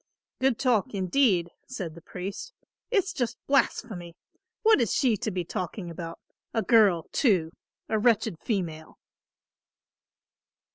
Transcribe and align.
"Good 0.39 0.57
talk, 0.57 0.95
indeed," 0.95 1.51
said 1.67 1.93
the 1.93 2.01
priest. 2.01 2.53
"It's 2.89 3.13
just 3.13 3.37
blasphemy. 3.45 4.15
What 4.63 4.81
is 4.81 4.95
she 4.95 5.15
to 5.17 5.29
be 5.29 5.45
talking 5.45 5.91
about, 5.91 6.17
a 6.55 6.63
girl 6.63 7.03
too, 7.13 7.51
a 7.87 7.99
wretched 7.99 8.39
female." 8.39 8.97